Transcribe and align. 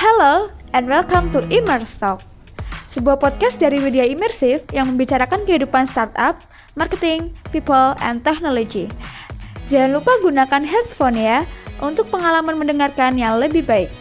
Hello 0.00 0.48
and 0.72 0.88
welcome 0.88 1.28
to 1.28 1.44
Immerse 1.52 1.92
Talk, 2.00 2.24
sebuah 2.88 3.20
podcast 3.20 3.60
dari 3.60 3.76
media 3.76 4.08
imersif 4.08 4.64
yang 4.72 4.88
membicarakan 4.88 5.44
kehidupan 5.44 5.84
startup, 5.84 6.40
marketing, 6.72 7.36
people, 7.52 7.92
and 8.00 8.24
technology. 8.24 8.88
Jangan 9.68 10.00
lupa 10.00 10.16
gunakan 10.24 10.64
headphone 10.64 11.20
ya 11.20 11.44
untuk 11.84 12.08
pengalaman 12.08 12.56
mendengarkan 12.56 13.20
yang 13.20 13.36
lebih 13.36 13.60
baik. 13.60 13.92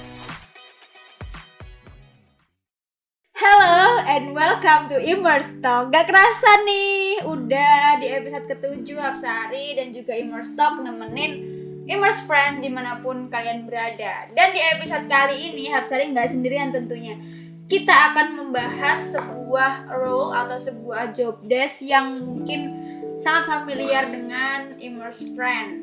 Hello 3.35 3.99
and 4.07 4.31
welcome 4.31 4.87
to 4.87 5.03
Immerse 5.03 5.51
Talk. 5.59 5.91
Gak 5.91 6.07
kerasa 6.07 6.63
nih, 6.63 7.27
udah 7.27 7.99
di 7.99 8.07
episode 8.07 8.47
ketujuh 8.47 9.03
Hapsari 9.03 9.75
dan 9.75 9.91
juga 9.91 10.15
Immerse 10.15 10.55
Talk 10.55 10.79
nemenin 10.79 11.48
Immerse 11.89 12.21
Friend 12.29 12.61
di 12.61 12.69
mana 12.69 13.01
pun 13.01 13.33
kalian 13.33 13.65
berada. 13.65 14.29
Dan 14.37 14.53
di 14.53 14.61
episode 14.61 15.09
kali 15.09 15.49
ini 15.49 15.73
Hapsari 15.73 16.05
nggak 16.13 16.29
sendirian 16.29 16.69
tentunya. 16.69 17.17
Kita 17.65 18.13
akan 18.13 18.37
membahas 18.37 19.17
sebuah 19.17 19.89
role 19.89 20.37
atau 20.37 20.57
sebuah 20.57 21.17
job 21.17 21.41
desk 21.49 21.81
yang 21.81 22.21
mungkin 22.21 22.77
sangat 23.17 23.49
familiar 23.49 24.05
dengan 24.05 24.77
Immerse 24.77 25.33
Friend. 25.33 25.81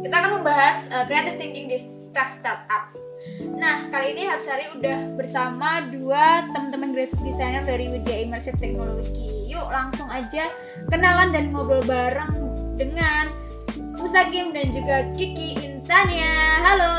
Kita 0.00 0.14
akan 0.16 0.40
membahas 0.40 0.88
uh, 0.96 1.04
creative 1.04 1.36
thinking 1.36 1.68
di 1.68 1.76
startup. 2.12 2.96
Nah, 3.56 3.88
kali 3.92 4.16
ini 4.16 4.24
Hapsari 4.24 4.72
udah 4.72 5.12
bersama 5.16 5.84
dua 5.92 6.48
teman-teman 6.56 6.96
graphic 6.96 7.20
designer 7.20 7.64
dari 7.68 7.92
Widya 7.92 8.24
Immersive 8.24 8.56
Technology. 8.56 9.48
Yuk 9.52 9.68
langsung 9.68 10.08
aja 10.08 10.48
kenalan 10.88 11.36
dan 11.36 11.52
ngobrol 11.52 11.84
bareng 11.84 12.32
dengan 12.80 13.43
Mustaqim 13.94 14.50
dan 14.50 14.74
juga 14.74 15.06
Kiki 15.14 15.54
Intania. 15.62 16.58
Halo, 16.66 16.94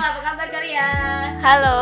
apa 0.00 0.20
kabar 0.24 0.48
kalian? 0.48 1.28
Halo. 1.44 1.80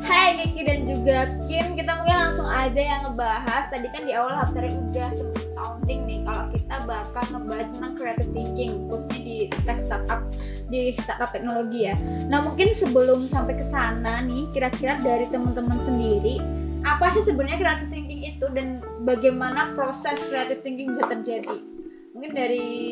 Hai 0.00 0.40
Kiki 0.40 0.64
dan 0.64 0.88
juga 0.88 1.28
Kim, 1.44 1.76
kita 1.76 2.00
mungkin 2.00 2.16
langsung 2.16 2.48
aja 2.48 2.80
yang 2.80 3.04
ngebahas. 3.04 3.68
Tadi 3.68 3.92
kan 3.92 4.08
di 4.08 4.16
awal 4.16 4.32
Hapsari 4.32 4.72
udah 4.72 5.12
sempet 5.12 5.46
sounding 5.52 6.08
nih 6.08 6.24
kalau 6.24 6.48
kita 6.48 6.76
bakal 6.88 7.24
ngebahas 7.36 7.68
tentang 7.76 7.92
creative 8.00 8.30
thinking, 8.32 8.72
khususnya 8.88 9.20
di 9.20 9.36
tech 9.68 9.84
startup, 9.84 10.24
di 10.72 10.96
startup 10.96 11.28
teknologi 11.28 11.92
ya. 11.92 11.94
Nah 12.32 12.40
mungkin 12.40 12.72
sebelum 12.72 13.28
sampai 13.28 13.60
ke 13.60 13.64
sana 13.64 14.24
nih, 14.24 14.48
kira-kira 14.56 14.96
dari 15.04 15.28
teman-teman 15.28 15.84
sendiri, 15.84 16.40
apa 16.88 17.12
sih 17.12 17.20
sebenarnya 17.20 17.60
creative 17.60 17.92
thinking 17.92 18.24
itu 18.24 18.48
dan 18.56 18.80
bagaimana 19.04 19.76
proses 19.76 20.16
creative 20.32 20.64
thinking 20.64 20.96
bisa 20.96 21.04
terjadi? 21.04 21.77
Mungkin 22.12 22.30
dari 22.34 22.90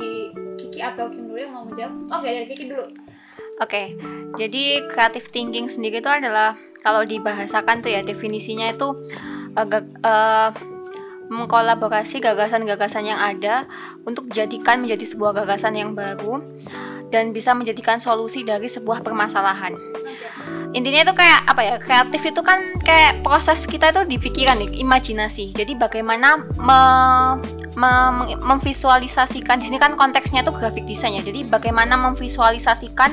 Kiki 0.56 0.80
atau 0.80 1.08
Kim 1.08 1.28
dulu 1.28 1.38
yang 1.38 1.52
mau 1.52 1.64
menjawab 1.64 1.94
oke 2.10 2.26
dari 2.26 2.46
Kiki 2.48 2.66
dulu 2.70 2.86
Oke, 3.56 3.96
jadi 4.36 4.84
creative 4.92 5.32
thinking 5.32 5.72
sendiri 5.72 6.04
itu 6.04 6.12
adalah 6.12 6.60
kalau 6.84 7.08
dibahasakan 7.08 7.80
tuh 7.80 7.88
ya 7.88 8.04
definisinya 8.04 8.68
itu 8.68 8.92
uh, 9.56 9.64
uh, 10.04 10.52
mengkolaborasi 11.32 12.20
gagasan-gagasan 12.20 13.08
yang 13.08 13.16
ada 13.16 13.64
untuk 14.04 14.28
dijadikan 14.28 14.84
menjadi 14.84 15.08
sebuah 15.08 15.42
gagasan 15.42 15.72
yang 15.72 15.96
baru 15.96 16.44
dan 17.08 17.32
bisa 17.32 17.56
menjadikan 17.56 17.96
solusi 17.96 18.44
dari 18.44 18.68
sebuah 18.68 19.00
permasalahan. 19.00 19.72
Intinya 20.76 21.08
itu 21.08 21.14
kayak 21.16 21.48
apa 21.48 21.62
ya? 21.64 21.74
Kreatif 21.80 22.22
itu 22.28 22.44
kan 22.44 22.60
kayak 22.84 23.24
proses 23.24 23.64
kita 23.64 23.88
itu 23.88 24.04
di 24.04 24.16
pikiran 24.20 24.60
imajinasi. 24.60 25.56
Jadi 25.56 25.72
bagaimana 25.78 26.44
me 26.60 26.80
mem 27.76 28.40
memvisualisasikan 28.40 29.60
di 29.60 29.68
sini 29.68 29.76
kan 29.76 30.00
konteksnya 30.00 30.40
itu 30.40 30.50
grafik 30.50 30.88
desain 30.88 31.12
ya. 31.12 31.20
Jadi 31.20 31.44
bagaimana 31.44 32.00
memvisualisasikan 32.00 33.12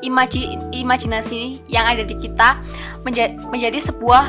imaji 0.00 0.56
imajinasi 0.72 1.60
yang 1.68 1.84
ada 1.84 2.08
di 2.08 2.16
kita 2.16 2.56
menja 3.04 3.36
menjadi 3.52 3.76
sebuah 3.92 4.24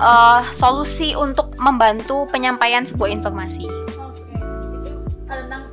uh, 0.00 0.42
solusi 0.56 1.12
untuk 1.12 1.52
membantu 1.60 2.24
penyampaian 2.32 2.88
sebuah 2.88 3.12
informasi. 3.12 3.68
Oke, 4.00 4.24
itu 4.32 4.88
tentang 5.28 5.68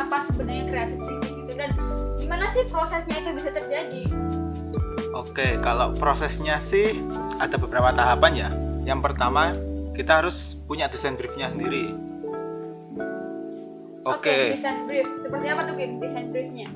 apa 0.00 0.16
sebenarnya 0.24 0.64
kreatif 0.72 0.98
thinking 1.04 1.36
itu 1.44 1.52
dan 1.60 1.70
gimana 2.16 2.48
sih 2.48 2.64
prosesnya 2.72 3.20
itu 3.20 3.30
bisa 3.36 3.52
terjadi? 3.52 4.08
Oke, 5.12 5.60
kalau 5.60 5.92
prosesnya 5.92 6.56
sih 6.64 6.96
ada 7.36 7.60
beberapa 7.60 7.92
tahapan 7.92 8.32
ya. 8.32 8.50
Yang 8.88 9.12
pertama 9.12 9.52
kita 9.92 10.24
harus 10.24 10.56
punya 10.64 10.88
desain 10.88 11.12
briefnya 11.12 11.52
sendiri 11.52 12.09
Oke. 14.08 14.32
Okay. 14.32 14.40
okay, 14.48 14.56
desain 14.56 14.78
brief. 14.88 15.08
Seperti 15.20 15.46
apa 15.52 15.62
tuh 15.68 15.74
Kim 15.76 15.92
desain 16.00 16.26
briefnya? 16.32 16.68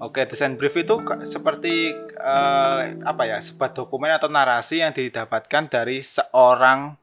Oke, 0.00 0.24
desain 0.24 0.56
brief 0.56 0.72
itu 0.80 0.96
seperti 1.28 1.92
uh, 2.16 2.80
apa 3.04 3.22
ya? 3.28 3.36
Sebuah 3.42 3.74
dokumen 3.76 4.08
atau 4.14 4.32
narasi 4.32 4.80
yang 4.80 4.96
didapatkan 4.96 5.68
dari 5.68 6.00
seorang 6.00 6.96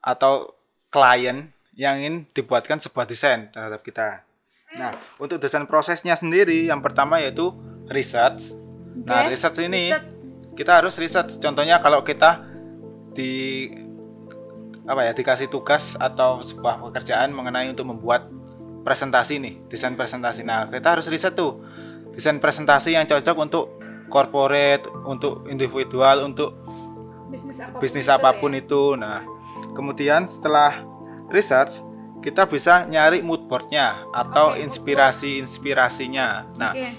atau 0.00 0.48
klien 0.88 1.52
yang 1.76 2.00
ingin 2.00 2.24
dibuatkan 2.32 2.80
sebuah 2.80 3.04
desain 3.04 3.52
terhadap 3.52 3.84
kita. 3.84 4.24
Nah, 4.80 4.96
untuk 5.20 5.36
desain 5.36 5.68
prosesnya 5.68 6.16
sendiri, 6.16 6.64
yang 6.70 6.80
pertama 6.80 7.20
yaitu 7.20 7.52
research. 7.92 8.56
Okay. 8.96 9.04
Nah, 9.04 9.28
research 9.28 9.58
ini 9.60 9.92
research. 9.92 10.08
kita 10.56 10.72
harus 10.80 10.94
research. 10.96 11.36
Contohnya 11.36 11.84
kalau 11.84 12.00
kita 12.00 12.48
di 13.12 13.68
apa 14.86 15.02
ya 15.02 15.12
dikasih 15.12 15.50
tugas 15.50 15.98
atau 15.98 16.38
sebuah 16.40 16.78
pekerjaan 16.78 17.34
mengenai 17.34 17.66
untuk 17.66 17.90
membuat 17.90 18.30
presentasi 18.86 19.42
nih 19.42 19.54
desain 19.66 19.98
presentasi 19.98 20.46
nah 20.46 20.70
kita 20.70 20.94
harus 20.94 21.10
riset 21.10 21.34
tuh 21.34 21.58
desain 22.14 22.38
presentasi 22.38 22.94
yang 22.94 23.02
cocok 23.02 23.36
untuk 23.42 23.64
corporate 24.06 24.86
untuk 25.04 25.50
individual 25.50 26.22
untuk 26.22 26.54
bisnis 27.26 27.58
apa 27.58 27.74
pun, 27.74 27.80
bisnis 27.82 28.06
apa 28.06 28.30
pun 28.38 28.52
itu, 28.54 28.56
ya? 28.56 28.62
itu 28.62 28.82
nah 29.02 29.20
kemudian 29.74 30.30
setelah 30.30 30.86
research 31.34 31.82
kita 32.22 32.46
bisa 32.46 32.86
nyari 32.86 33.26
mood 33.26 33.50
boardnya 33.50 34.06
atau 34.14 34.54
okay, 34.54 34.62
inspirasi 34.62 35.42
inspirasinya 35.42 36.46
nah 36.54 36.70
okay. 36.70 36.94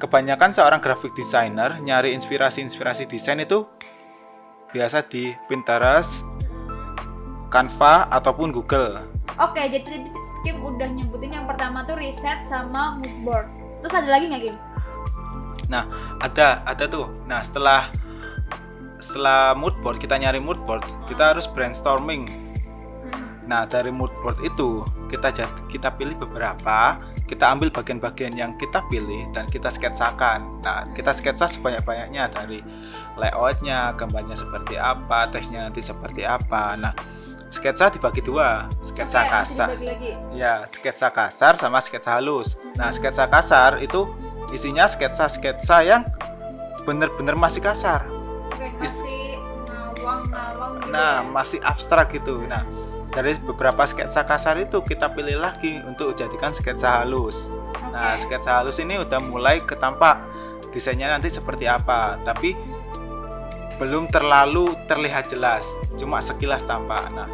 kebanyakan 0.00 0.56
seorang 0.56 0.80
graphic 0.80 1.12
designer 1.12 1.76
nyari 1.84 2.16
inspirasi 2.16 2.64
inspirasi 2.64 3.04
desain 3.04 3.36
itu 3.36 3.68
biasa 4.72 5.04
di 5.04 5.32
Pinterest 5.48 6.37
Canva 7.48 8.08
ataupun 8.12 8.52
Google. 8.52 9.04
Oke, 9.40 9.64
jadi 9.68 10.08
Kim 10.46 10.62
udah 10.62 10.88
nyebutin 10.88 11.34
yang 11.34 11.46
pertama 11.48 11.82
tuh 11.82 11.98
riset 11.98 12.46
sama 12.46 13.00
mood 13.00 13.16
board. 13.26 13.46
Terus 13.82 13.94
ada 13.94 14.08
lagi 14.08 14.24
nggak 14.30 14.42
Kim? 14.48 14.56
Nah, 15.68 15.84
ada, 16.22 16.64
ada 16.64 16.84
tuh. 16.88 17.10
Nah, 17.28 17.44
setelah 17.44 17.92
setelah 18.98 19.54
mood 19.54 19.78
board 19.82 20.02
kita 20.02 20.18
nyari 20.18 20.42
mood 20.42 20.58
board, 20.66 20.82
kita 21.06 21.34
harus 21.34 21.46
brainstorming. 21.46 22.26
Hmm. 23.08 23.46
Nah, 23.46 23.62
dari 23.68 23.92
mood 23.92 24.10
board 24.22 24.38
itu 24.42 24.82
kita 25.08 25.32
kita 25.68 25.88
pilih 25.96 26.16
beberapa, 26.18 26.98
kita 27.28 27.44
ambil 27.52 27.68
bagian-bagian 27.68 28.34
yang 28.34 28.56
kita 28.56 28.80
pilih 28.88 29.28
dan 29.36 29.44
kita 29.52 29.68
sketsakan. 29.68 30.64
Nah, 30.64 30.88
kita 30.96 31.12
sketsa 31.12 31.46
sebanyak-banyaknya 31.46 32.32
dari 32.32 32.64
layoutnya, 33.20 33.92
gambarnya 33.94 34.34
seperti 34.34 34.80
apa, 34.80 35.28
teksnya 35.28 35.68
nanti 35.68 35.84
seperti 35.84 36.24
apa. 36.24 36.74
Nah, 36.80 36.92
sketsa 37.48 37.88
dibagi 37.88 38.20
dua 38.20 38.68
sketsa 38.84 39.24
Oke, 39.24 39.30
kasar 39.32 39.68
ya 40.36 40.64
sketsa 40.68 41.08
kasar 41.08 41.56
sama 41.56 41.80
sketsa 41.80 42.20
halus 42.20 42.60
nah 42.76 42.92
sketsa 42.92 43.24
kasar 43.28 43.80
itu 43.80 44.08
isinya 44.52 44.84
sketsa 44.84 45.28
sketsa 45.28 45.84
yang 45.84 46.02
bener-bener 46.84 47.36
masih 47.36 47.64
kasar 47.64 48.04
Oke, 48.52 48.68
masih 48.80 49.40
ngawang 49.68 50.28
ngawang 50.28 50.72
gitu 50.80 50.92
nah 50.92 51.24
ya? 51.24 51.28
masih 51.32 51.58
abstrak 51.64 52.12
gitu 52.12 52.44
nah 52.44 52.64
dari 53.08 53.34
beberapa 53.40 53.88
sketsa 53.88 54.28
kasar 54.28 54.60
itu 54.60 54.84
kita 54.84 55.08
pilih 55.16 55.40
lagi 55.40 55.80
untuk 55.88 56.12
jadikan 56.12 56.52
sketsa 56.52 57.00
halus 57.00 57.48
Oke. 57.48 57.92
nah 57.92 58.12
sketsa 58.20 58.60
halus 58.60 58.76
ini 58.76 59.00
udah 59.00 59.20
mulai 59.24 59.64
ketampak 59.64 60.20
desainnya 60.68 61.08
nanti 61.16 61.32
seperti 61.32 61.64
apa 61.64 62.20
tapi 62.20 62.52
belum 63.78 64.10
terlalu 64.10 64.74
terlihat 64.90 65.30
jelas, 65.30 65.70
cuma 65.94 66.18
sekilas 66.18 66.66
tampak. 66.66 67.14
Nah, 67.14 67.30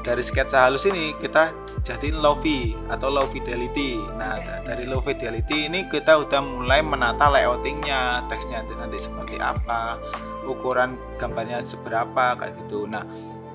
dari 0.00 0.22
sketsa 0.24 0.64
halus 0.64 0.88
ini 0.88 1.12
kita 1.20 1.52
jadiin 1.84 2.20
low 2.20 2.36
V 2.40 2.76
atau 2.88 3.08
low 3.08 3.28
fidelity. 3.28 3.96
Nah, 4.16 4.36
dari 4.64 4.84
low 4.84 5.00
fidelity 5.00 5.68
ini 5.68 5.88
kita 5.88 6.20
udah 6.20 6.40
mulai 6.40 6.80
menata 6.84 7.28
layoutingnya, 7.28 8.28
teksnya 8.28 8.64
nanti 8.76 9.00
seperti 9.00 9.36
apa, 9.40 10.00
ukuran 10.44 10.96
gambarnya 11.16 11.60
seberapa 11.60 12.36
kayak 12.36 12.56
gitu. 12.64 12.84
Nah, 12.84 13.04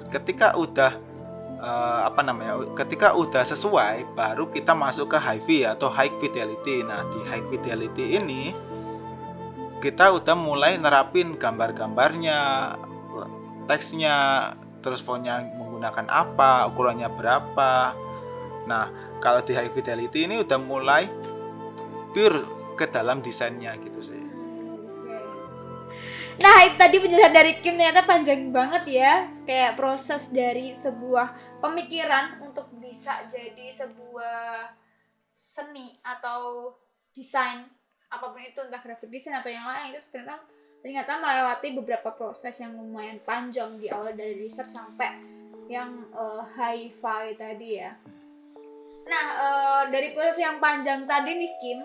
ketika 0.09 0.57
udah 0.57 0.97
uh, 1.61 2.01
apa 2.09 2.21
namanya? 2.25 2.61
Ketika 2.73 3.13
udah 3.13 3.45
sesuai, 3.45 4.17
baru 4.17 4.49
kita 4.49 4.73
masuk 4.73 5.13
ke 5.13 5.17
high 5.21 5.41
V 5.41 5.65
atau 5.65 5.89
high 5.89 6.13
fidelity. 6.17 6.81
Nah, 6.81 7.05
di 7.09 7.21
high 7.25 7.45
fidelity 7.49 8.17
ini 8.17 8.53
kita 9.81 10.09
udah 10.17 10.33
mulai 10.33 10.81
nerapin 10.81 11.37
gambar-gambarnya, 11.37 12.73
teksnya, 13.69 14.49
terus 14.81 15.01
fontnya 15.01 15.45
menggunakan 15.75 16.07
apa, 16.07 16.71
ukurannya 16.71 17.11
berapa. 17.11 17.91
Nah, 18.63 19.19
kalau 19.19 19.43
di 19.43 19.51
high 19.51 19.69
fidelity 19.69 20.23
ini 20.23 20.39
udah 20.39 20.55
mulai 20.55 21.11
pure 22.15 22.73
ke 22.79 22.87
dalam 22.87 23.19
desainnya 23.19 23.75
gitu 23.83 23.99
sih. 23.99 24.23
Nah 26.35 26.67
itu 26.67 26.75
tadi 26.75 26.99
penjelasan 26.99 27.31
dari 27.31 27.51
Kim 27.63 27.79
ternyata 27.79 28.03
panjang 28.03 28.51
banget 28.51 28.83
ya 28.91 29.13
Kayak 29.47 29.79
proses 29.79 30.27
dari 30.27 30.75
sebuah 30.75 31.31
pemikiran 31.63 32.43
untuk 32.43 32.67
bisa 32.75 33.23
jadi 33.31 33.71
sebuah 33.71 34.67
seni 35.31 35.95
atau 36.03 36.75
desain 37.15 37.63
apa 38.11 38.31
pun 38.31 38.43
itu 38.43 38.59
entah 38.59 38.83
graphic 38.83 39.07
design 39.11 39.39
atau 39.39 39.51
yang 39.51 39.63
lain 39.63 39.95
itu 39.95 40.07
ternyata 40.11 40.43
ternyata 40.83 41.17
melewati 41.17 41.67
beberapa 41.75 42.13
proses 42.13 42.55
yang 42.61 42.75
lumayan 42.75 43.19
panjang 43.23 43.79
di 43.79 43.89
awal 43.89 44.13
dari 44.13 44.37
riset 44.37 44.69
sampai 44.69 45.34
yang 45.69 46.05
uh, 46.13 46.45
hi-fi 46.55 47.33
tadi 47.37 47.81
ya. 47.81 47.91
Nah 49.05 49.25
uh, 49.37 49.83
dari 49.89 50.13
proses 50.13 50.41
yang 50.41 50.57
panjang 50.57 51.05
tadi 51.05 51.31
nih 51.33 51.53
Kim, 51.61 51.79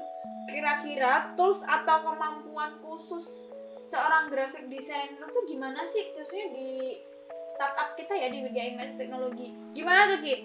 kira-kira 0.48 1.32
tools 1.36 1.60
atau 1.64 2.04
kemampuan 2.04 2.80
khusus 2.80 3.48
seorang 3.80 4.28
graphic 4.28 4.68
designer 4.68 5.24
tuh 5.32 5.44
gimana 5.48 5.88
sih 5.88 6.12
khususnya 6.12 6.52
di 6.52 7.00
startup 7.48 7.96
kita 7.96 8.12
ya 8.12 8.28
di 8.28 8.44
media 8.44 8.68
image 8.68 9.00
teknologi 9.00 9.56
gimana 9.72 10.16
tuh 10.16 10.20
Kim? 10.20 10.40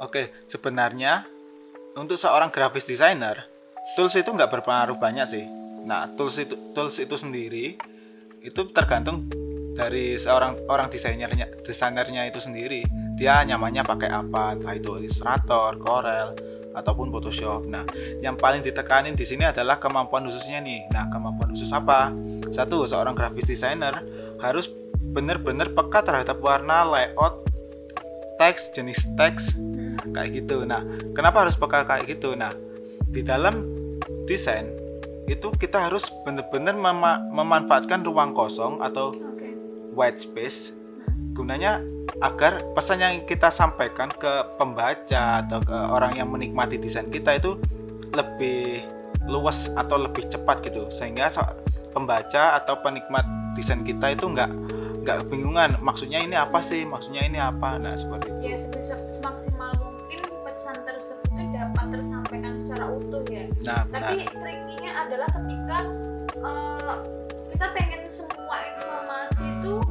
Oke, 0.00 0.32
sebenarnya 0.48 1.24
untuk 1.96 2.16
seorang 2.16 2.48
graphic 2.48 2.84
designer 2.84 3.44
tools 3.96 4.16
itu 4.16 4.28
nggak 4.28 4.48
berpengaruh 4.48 4.96
banyak 4.96 5.26
sih. 5.28 5.44
Nah, 5.84 6.12
tools 6.12 6.36
itu 6.40 6.56
tools 6.76 6.96
itu 7.00 7.16
sendiri 7.16 7.76
itu 8.40 8.60
tergantung 8.72 9.28
dari 9.80 10.20
seorang 10.20 10.68
orang 10.68 10.92
desainernya 10.92 11.64
desainernya 11.64 12.28
itu 12.28 12.36
sendiri. 12.36 12.84
Dia 13.16 13.40
nyamannya 13.48 13.80
pakai 13.80 14.12
apa, 14.12 14.56
entah 14.56 14.76
itu 14.76 15.00
Illustrator, 15.00 15.80
Corel, 15.80 16.36
ataupun 16.76 17.08
Photoshop. 17.08 17.64
Nah, 17.64 17.84
yang 18.20 18.36
paling 18.36 18.60
ditekanin 18.60 19.16
di 19.16 19.24
sini 19.24 19.48
adalah 19.48 19.80
kemampuan 19.80 20.28
khususnya 20.28 20.60
nih. 20.60 20.84
Nah, 20.92 21.08
kemampuan 21.08 21.56
khusus 21.56 21.72
apa? 21.72 22.12
Satu, 22.52 22.84
seorang 22.84 23.16
graphic 23.16 23.48
designer 23.48 24.04
harus 24.40 24.68
benar-benar 25.10 25.72
peka 25.72 26.04
terhadap 26.04 26.38
warna, 26.40 26.84
layout, 26.84 27.44
teks, 28.36 28.72
jenis 28.72 29.04
teks, 29.16 29.56
kayak 30.12 30.44
gitu. 30.44 30.64
Nah, 30.64 30.84
kenapa 31.16 31.44
harus 31.48 31.56
peka 31.56 31.84
kayak 31.84 32.08
gitu? 32.08 32.36
Nah, 32.36 32.52
di 33.10 33.20
dalam 33.20 33.64
desain 34.24 34.70
itu 35.30 35.50
kita 35.54 35.86
harus 35.86 36.10
benar-benar 36.26 36.74
mem 36.74 37.02
memanfaatkan 37.30 38.02
ruang 38.02 38.34
kosong 38.34 38.82
atau 38.82 39.14
white 39.94 40.18
space 40.20 40.74
gunanya 41.34 41.80
agar 42.20 42.60
pesan 42.76 43.00
yang 43.00 43.14
kita 43.24 43.48
sampaikan 43.48 44.12
ke 44.12 44.56
pembaca 44.60 45.46
atau 45.46 45.62
ke 45.62 45.72
orang 45.72 46.18
yang 46.18 46.28
menikmati 46.28 46.76
desain 46.76 47.08
kita 47.08 47.38
itu 47.38 47.56
lebih 48.12 48.84
luas 49.30 49.70
atau 49.78 49.96
lebih 49.96 50.26
cepat 50.26 50.60
gitu. 50.66 50.90
Sehingga 50.90 51.30
pembaca 51.94 52.58
atau 52.60 52.76
penikmat 52.82 53.24
desain 53.54 53.80
kita 53.86 54.12
itu 54.12 54.26
nggak 54.26 54.50
nggak 55.00 55.16
kebingungan 55.24 55.80
maksudnya 55.80 56.20
ini 56.20 56.36
apa 56.36 56.60
sih? 56.60 56.84
Maksudnya 56.84 57.24
ini 57.24 57.38
apa? 57.40 57.80
Nah 57.80 57.94
seperti 57.96 58.28
itu. 58.28 58.52
Ya 58.52 58.56
semaksimal 59.16 59.72
mungkin 59.80 60.20
pesan 60.44 60.76
tersebut 60.84 61.30
itu 61.30 61.44
dapat 61.56 61.86
tersampaikan 61.94 62.54
secara 62.60 62.84
utuh 62.90 63.24
ya. 63.30 63.44
Nah, 63.64 63.86
tapi 63.88 64.28
triknya 64.28 64.92
adalah 64.92 65.28
ketika 65.30 65.78
uh, 66.42 66.96
kita 67.60 67.76
pengen 67.76 68.08
semua 68.08 68.56
informasi 68.72 69.44
itu 69.60 69.84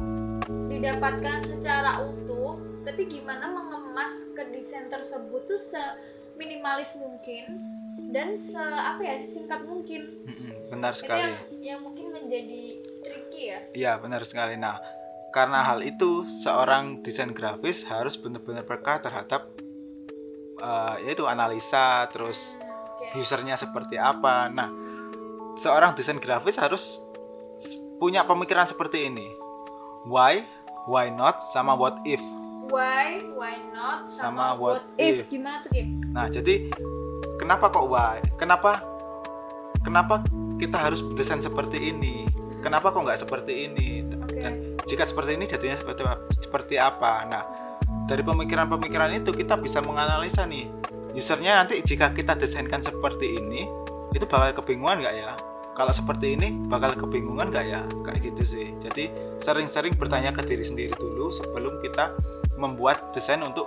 didapatkan 0.66 1.38
secara 1.46 2.02
utuh 2.02 2.58
tapi 2.82 3.06
gimana 3.06 3.46
mengemas 3.46 4.26
ke 4.34 4.42
desain 4.50 4.90
tersebut 4.90 5.46
tuh 5.46 5.54
seminimalis 5.54 6.98
mungkin 6.98 7.62
dan 8.10 8.34
se 8.34 8.58
apa 8.58 8.98
ya 9.06 9.22
singkat 9.22 9.62
mungkin. 9.62 10.18
Benar 10.66 10.98
sekali. 10.98 11.22
itu 11.22 11.30
yang, 11.30 11.38
yang 11.62 11.80
mungkin 11.86 12.10
menjadi 12.10 12.82
tricky 13.06 13.54
ya. 13.54 13.58
Iya 13.70 13.92
benar 14.02 14.26
sekali. 14.26 14.58
Nah 14.58 14.82
karena 15.30 15.62
hal 15.62 15.86
itu 15.86 16.26
seorang 16.26 17.06
desain 17.06 17.30
grafis 17.30 17.86
harus 17.86 18.18
benar-benar 18.18 18.66
peka 18.66 18.98
terhadap 18.98 19.46
uh, 20.58 20.98
yaitu 21.06 21.22
analisa 21.22 22.02
terus 22.10 22.58
okay. 22.98 23.14
usernya 23.14 23.54
seperti 23.54 23.94
apa. 23.94 24.50
Nah 24.50 24.74
seorang 25.54 25.94
desain 25.94 26.18
grafis 26.18 26.58
harus 26.58 26.98
punya 28.00 28.24
pemikiran 28.24 28.64
seperti 28.64 29.12
ini. 29.12 29.28
Why? 30.08 30.48
Why 30.88 31.12
not? 31.12 31.44
Sama 31.52 31.76
what 31.76 32.00
if. 32.08 32.24
Why? 32.72 33.28
Why 33.36 33.60
not? 33.76 34.08
Sama, 34.08 34.56
sama 34.56 34.56
what, 34.56 34.80
what 34.80 34.84
if. 34.96 35.28
if. 35.28 35.28
Gimana 35.28 35.60
tuh 35.60 35.68
Kim? 35.68 36.00
Nah 36.16 36.32
jadi 36.32 36.72
kenapa 37.36 37.68
kok 37.68 37.84
why? 37.92 38.24
Kenapa? 38.40 38.80
Kenapa 39.84 40.24
kita 40.56 40.80
harus 40.80 41.04
desain 41.12 41.44
seperti 41.44 41.92
ini? 41.92 42.24
Kenapa 42.64 42.88
kok 42.88 43.04
nggak 43.04 43.20
seperti 43.20 43.68
ini? 43.68 43.88
Okay. 44.30 44.40
dan 44.40 44.54
jika 44.88 45.04
seperti 45.04 45.36
ini 45.36 45.44
jadinya 45.44 45.76
seperti 45.76 46.00
seperti 46.40 46.74
apa? 46.80 47.28
Nah 47.28 47.44
dari 48.08 48.24
pemikiran-pemikiran 48.24 49.12
itu 49.20 49.36
kita 49.36 49.60
bisa 49.60 49.84
menganalisa 49.84 50.48
nih. 50.48 50.72
Usernya 51.12 51.60
nanti 51.60 51.76
jika 51.84 52.16
kita 52.16 52.32
desainkan 52.32 52.80
seperti 52.80 53.36
ini 53.36 53.68
itu 54.16 54.24
bakal 54.24 54.64
kebingungan 54.64 55.04
nggak 55.04 55.16
ya 55.20 55.49
kalau 55.80 55.96
seperti 55.96 56.36
ini 56.36 56.52
bakal 56.68 56.92
kebingungan 56.92 57.48
gak 57.48 57.64
ya? 57.64 57.80
Kayak 58.04 58.20
gitu 58.28 58.42
sih. 58.44 58.66
Jadi 58.84 59.08
sering-sering 59.40 59.96
bertanya 59.96 60.28
ke 60.28 60.44
diri 60.44 60.60
sendiri 60.60 60.92
dulu 60.92 61.32
sebelum 61.32 61.80
kita 61.80 62.12
membuat 62.60 63.16
desain 63.16 63.40
untuk 63.40 63.64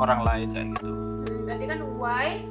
orang 0.00 0.24
lain 0.24 0.48
kayak 0.56 0.68
gitu. 0.80 0.92
Tadi 1.44 1.64
kan 1.68 1.80
why? 2.00 2.48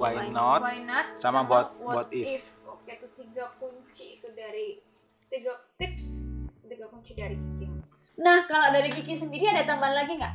Why, 0.00 0.12
why 0.16 0.28
not, 0.32 0.60
why 0.64 0.80
not? 0.80 1.20
Sama, 1.20 1.44
sama 1.44 1.52
what, 1.52 1.68
what 1.84 2.08
if. 2.16 2.40
if. 2.40 2.44
Oke 2.64 2.96
itu 2.96 3.08
tiga 3.12 3.52
kunci 3.60 4.16
itu 4.16 4.28
dari 4.32 4.80
tiga 5.28 5.52
tips 5.76 6.32
tiga 6.64 6.88
kunci 6.88 7.12
dari 7.12 7.36
Kiki 7.36 7.68
nah 8.16 8.44
kalau 8.48 8.72
dari 8.72 8.88
Kiki 8.92 9.12
sendiri 9.12 9.48
ada 9.52 9.64
tambahan 9.68 9.94
lagi 9.94 10.16
nggak 10.16 10.34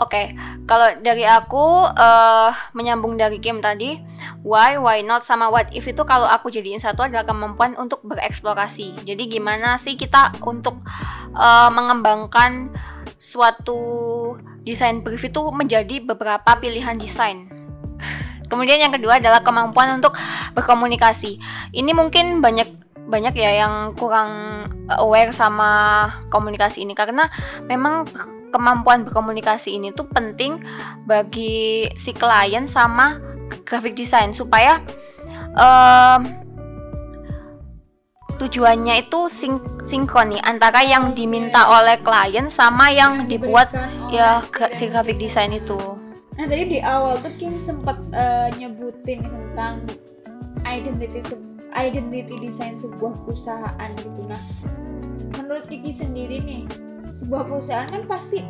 Oke, 0.00 0.16
okay. 0.16 0.26
kalau 0.64 0.88
dari 1.04 1.28
aku 1.28 1.84
uh, 1.84 2.48
menyambung 2.72 3.20
dari 3.20 3.36
Kim 3.36 3.60
tadi, 3.60 4.00
why, 4.40 4.80
why 4.80 5.04
not 5.04 5.20
sama 5.20 5.52
what 5.52 5.68
if 5.76 5.84
itu 5.84 6.00
kalau 6.08 6.24
aku 6.24 6.48
jadiin 6.48 6.80
satu 6.80 7.04
adalah 7.04 7.28
kemampuan 7.28 7.76
untuk 7.76 8.00
bereksplorasi. 8.00 9.04
Jadi 9.04 9.28
gimana 9.28 9.76
sih 9.76 9.92
kita 10.00 10.32
untuk 10.48 10.80
uh, 11.36 11.68
mengembangkan 11.68 12.72
suatu 13.20 14.32
desain 14.64 15.04
brief 15.04 15.28
itu 15.28 15.44
menjadi 15.52 16.00
beberapa 16.00 16.56
pilihan 16.56 16.96
desain. 16.96 17.52
Kemudian 18.48 18.80
yang 18.80 18.96
kedua 18.96 19.20
adalah 19.20 19.44
kemampuan 19.44 20.00
untuk 20.00 20.16
berkomunikasi. 20.56 21.36
Ini 21.72 21.92
mungkin 21.92 22.40
banyak 22.40 22.81
banyak 23.12 23.36
ya 23.36 23.68
yang 23.68 23.92
kurang 23.92 24.64
aware 24.88 25.36
sama 25.36 26.08
komunikasi 26.32 26.80
ini 26.80 26.96
karena 26.96 27.28
memang 27.68 28.08
kemampuan 28.48 29.04
berkomunikasi 29.04 29.76
ini 29.76 29.92
tuh 29.92 30.08
penting 30.08 30.64
bagi 31.04 31.88
si 31.92 32.16
klien 32.16 32.64
sama 32.64 33.20
graphic 33.68 33.92
design 33.92 34.32
supaya 34.32 34.80
um, 35.56 36.24
tujuannya 38.40 39.04
itu 39.04 39.28
sing 39.28 39.60
sinkron 39.84 40.32
nih 40.32 40.42
antara 40.42 40.80
yang 40.80 41.12
diminta 41.12 41.68
oleh 41.68 42.00
klien 42.00 42.48
sama 42.48 42.88
yang 42.88 43.28
dibuat 43.28 43.72
ya 44.08 44.40
si 44.72 44.88
graphic 44.88 45.20
design 45.20 45.52
itu. 45.52 45.78
Nah 46.32 46.48
tadi 46.48 46.64
di 46.64 46.78
awal 46.80 47.20
tuh 47.20 47.32
Kim 47.36 47.60
sempat 47.60 48.00
uh, 48.16 48.48
nyebutin 48.56 49.20
tentang 49.20 49.84
identity 50.64 51.20
identity 51.76 52.36
design 52.38 52.76
sebuah 52.76 53.24
perusahaan 53.24 53.90
gitu. 53.98 54.20
Nah 54.28 54.42
menurut 55.38 55.68
Kiki 55.68 55.92
sendiri 55.92 56.40
nih 56.40 56.62
sebuah 57.12 57.44
perusahaan 57.44 57.88
kan 57.88 58.08
pasti 58.08 58.40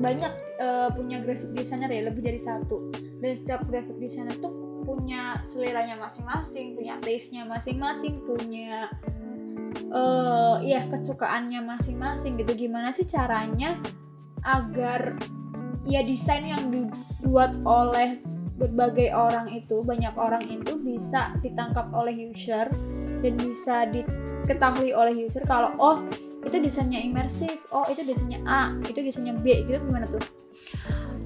banyak 0.00 0.32
uh, 0.62 0.88
punya 0.94 1.18
graphic 1.20 1.50
designer 1.52 1.90
ya 1.90 2.06
lebih 2.08 2.22
dari 2.24 2.38
satu 2.40 2.88
dan 2.94 3.30
setiap 3.34 3.66
graphic 3.66 3.98
designer 3.98 4.32
tuh 4.38 4.54
punya 4.86 5.42
seleranya 5.44 5.98
masing-masing 5.98 6.78
punya 6.78 6.96
taste-nya 7.02 7.44
masing-masing 7.44 8.24
punya 8.24 8.88
uh, 9.92 10.56
ya 10.64 10.88
kesukaannya 10.88 11.60
masing-masing 11.66 12.40
gitu 12.40 12.68
gimana 12.68 12.94
sih 12.94 13.04
caranya 13.04 13.76
agar 14.40 15.20
ya 15.84 16.00
desain 16.00 16.48
yang 16.48 16.72
dibuat 16.72 17.60
oleh 17.66 18.24
berbagai 18.60 19.16
orang 19.16 19.48
itu 19.48 19.80
banyak 19.80 20.12
orang 20.20 20.44
itu 20.44 20.76
bisa 20.76 21.32
ditangkap 21.40 21.88
oleh 21.96 22.12
user 22.28 22.68
dan 23.24 23.34
bisa 23.40 23.88
diketahui 23.88 24.92
oleh 24.92 25.16
user 25.24 25.40
kalau 25.48 25.72
oh 25.80 26.04
itu 26.44 26.60
desainnya 26.60 27.00
imersif 27.00 27.64
oh 27.72 27.88
itu 27.88 28.04
desainnya 28.04 28.40
A 28.44 28.76
itu 28.84 29.00
desainnya 29.00 29.32
B 29.32 29.64
gitu 29.64 29.80
gimana 29.80 30.04
tuh 30.04 30.20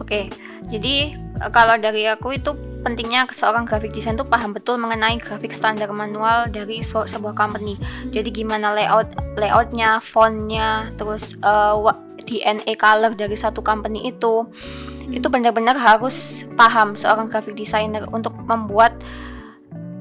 Oke, 0.03 0.27
jadi 0.67 1.15
eh, 1.15 1.51
kalau 1.55 1.79
dari 1.79 2.03
aku 2.11 2.35
itu 2.35 2.51
pentingnya 2.83 3.31
seorang 3.31 3.63
graphic 3.63 3.95
design 3.95 4.19
tuh 4.19 4.27
paham 4.27 4.51
betul 4.51 4.75
mengenai 4.77 5.17
grafik 5.23 5.55
standar 5.55 5.87
manual 5.95 6.51
dari 6.51 6.83
sebuah 6.83 7.35
company. 7.39 7.79
Jadi 8.11 8.35
gimana 8.35 8.75
layout 8.75 9.15
layoutnya, 9.39 10.03
fontnya, 10.03 10.91
terus 10.99 11.39
uh, 11.47 11.79
eh, 11.79 12.23
DNA 12.27 12.75
color 12.75 13.15
dari 13.15 13.39
satu 13.39 13.63
company 13.63 14.11
itu, 14.11 14.45
hmm. 14.51 14.94
Itu 15.11 15.27
benar-benar 15.29 15.77
harus 15.77 16.47
paham 16.55 16.97
seorang 16.97 17.29
graphic 17.29 17.57
designer 17.59 18.07
untuk 18.13 18.33
membuat 18.47 18.97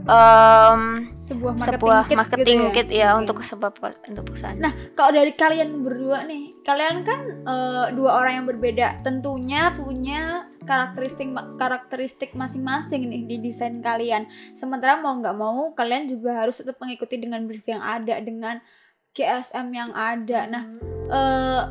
um, 0.08 1.08
sebuah 1.24 1.54
marketing 1.56 1.80
sebuah 1.80 2.02
kit 2.04 2.18
marketing 2.20 2.60
gitu 2.60 2.68
ya? 2.68 2.76
kit 2.76 2.88
ya 2.92 3.08
Oke. 3.16 3.20
untuk 3.24 3.38
sebuah 3.48 3.72
untuk 4.12 4.24
perusahaan. 4.28 4.60
Nah, 4.60 4.72
kalau 4.92 5.12
dari 5.16 5.32
kalian 5.32 5.70
berdua 5.80 6.28
nih, 6.28 6.44
kalian 6.68 7.08
kan 7.08 7.20
eh, 7.48 7.86
dua 7.96 8.12
orang 8.20 8.44
yang 8.44 8.48
berbeda, 8.48 8.88
tentunya 9.08 9.72
punya 9.72 10.52
karakteristik 10.64 11.32
karakteristik 11.60 12.32
masing-masing 12.36 13.08
nih 13.08 13.24
di 13.28 13.36
desain 13.40 13.80
kalian. 13.80 14.28
Sementara 14.52 15.00
mau 15.00 15.16
nggak 15.16 15.36
mau, 15.36 15.72
kalian 15.72 16.12
juga 16.12 16.44
harus 16.44 16.60
tetap 16.60 16.76
mengikuti 16.84 17.16
dengan 17.20 17.48
brief 17.48 17.64
yang 17.68 17.84
ada, 17.84 18.20
dengan 18.20 18.60
GSM 19.16 19.68
yang 19.72 19.92
ada. 19.96 20.40
Nah, 20.52 20.64
eh, 21.08 21.64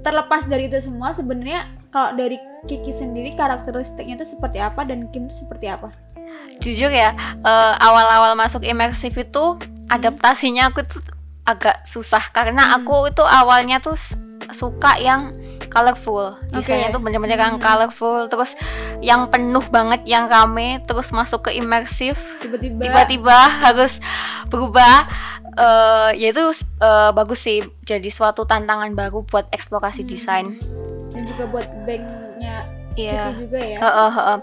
terlepas 0.00 0.48
dari 0.48 0.68
itu 0.68 0.80
semua, 0.80 1.12
sebenarnya 1.12 1.64
kalau 1.92 2.16
dari 2.16 2.36
Kiki 2.64 2.90
sendiri 2.90 3.32
karakteristiknya 3.32 4.16
itu 4.16 4.26
seperti 4.26 4.58
apa 4.58 4.82
dan 4.82 5.08
Kim 5.08 5.26
itu 5.26 5.44
seperti 5.44 5.68
apa? 5.68 5.92
jujur 6.54 6.86
ya 6.86 7.10
eh, 7.42 7.72
awal-awal 7.76 8.32
masuk 8.34 8.62
imersif 8.62 9.10
itu 9.12 9.58
adaptasinya 9.90 10.70
aku 10.70 10.86
tuh 10.86 11.02
agak 11.42 11.82
susah 11.84 12.30
karena 12.30 12.72
Hmm. 12.72 12.76
aku 12.80 13.10
itu 13.10 13.20
awalnya 13.20 13.82
tuh 13.82 13.98
suka 14.48 14.96
yang 14.96 15.34
colorful 15.66 16.38
desainnya 16.48 16.88
Oke. 16.88 16.94
tuh 16.94 17.02
bener-bener 17.02 17.36
yang 17.36 17.58
Hmm. 17.58 17.64
colorful 17.64 18.30
terus 18.30 18.54
yang 19.02 19.26
penuh 19.28 19.66
banget 19.66 20.06
yang 20.06 20.30
rame 20.30 20.78
terus 20.86 21.10
masuk 21.10 21.50
ke 21.50 21.58
imersif 21.58 22.14
Tiba-tiba 22.40 22.80
tiba-tiba 22.80 23.38
harus 23.60 23.98
berubah 24.46 25.10
eh 25.54 26.10
ya 26.16 26.30
itu 26.30 26.48
eh, 26.80 27.10
bagus 27.10 27.42
sih 27.42 27.60
jadi 27.82 28.08
suatu 28.08 28.46
tantangan 28.46 28.94
baru 28.94 29.26
buat 29.26 29.50
eksplorasi 29.50 30.06
Hmm. 30.06 30.08
desain 30.08 30.46
dan 31.10 31.22
juga 31.26 31.44
buat 31.46 31.66
banknya 32.34 32.84
Iya. 32.94 33.34
Juga 33.34 33.58
ya. 33.58 33.78
Heeh, 33.82 34.10
heeh. 34.14 34.38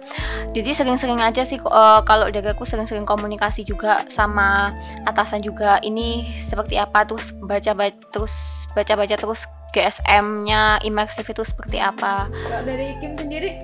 Jadi 0.59 0.69
sering-sering 0.75 1.23
aja 1.23 1.47
sih 1.47 1.55
eh, 1.55 1.99
kalau 2.03 2.27
dari 2.27 2.51
aku 2.51 2.67
sering-sering 2.67 3.07
komunikasi 3.07 3.63
juga 3.63 4.03
sama 4.11 4.75
atasan 5.07 5.39
juga 5.39 5.79
ini 5.79 6.27
seperti 6.43 6.75
apa 6.75 7.07
terus 7.07 7.31
baca-baca 7.31 7.95
terus 8.11 8.67
baca-baca 8.75 9.15
terus 9.15 9.47
GSM-nya 9.71 10.83
imersif 10.83 11.23
itu 11.31 11.47
seperti 11.47 11.79
apa. 11.79 12.27
Kalau 12.27 12.61
dari 12.67 12.99
Kim 12.99 13.15
sendiri 13.15 13.55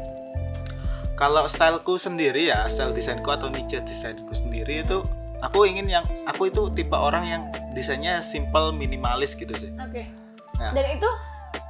Kalau 1.18 1.50
styleku 1.50 1.98
sendiri 1.98 2.54
ya, 2.54 2.64
style 2.70 2.94
desainku 2.94 3.28
atau 3.28 3.50
niche 3.50 3.82
desainku 3.82 4.32
sendiri 4.38 4.86
itu 4.86 5.02
aku 5.42 5.66
ingin 5.66 5.90
yang 5.90 6.06
aku 6.30 6.48
itu 6.48 6.70
tipe 6.78 6.94
orang 6.94 7.26
yang 7.26 7.44
desainnya 7.74 8.24
simple 8.24 8.72
minimalis 8.72 9.34
gitu 9.36 9.52
sih. 9.58 9.74
Oke. 9.82 10.08
Nah. 10.62 10.72
Dan 10.72 10.96
itu 10.96 11.10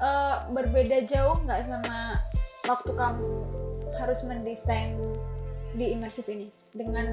eh, 0.03 0.35
berbeda 0.51 1.01
jauh 1.07 1.39
nggak 1.47 1.63
sama 1.63 2.21
waktu 2.67 2.91
kamu 2.91 3.27
harus 3.97 4.19
mendesain 4.27 4.99
di 5.73 5.95
imersif 5.95 6.27
ini 6.27 6.51
dengan 6.75 7.07